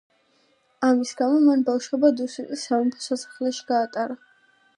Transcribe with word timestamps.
ამის 0.87 1.11
გამო 1.19 1.41
მან 1.49 1.61
ბავშვობა 1.67 2.11
დუსიტის 2.23 2.65
სამეფო 2.71 3.07
სასახლეში 3.11 3.69
გაატარა. 3.75 4.19